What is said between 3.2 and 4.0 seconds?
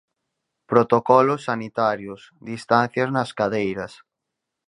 cadeiras.